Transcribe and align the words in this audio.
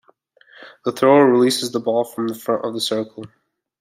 The 0.83 0.93
thrower 0.93 1.31
releases 1.31 1.69
the 1.71 1.79
ball 1.79 2.03
from 2.05 2.27
the 2.27 2.33
front 2.33 2.65
of 2.65 2.73
the 2.73 2.81
circle. 2.81 3.25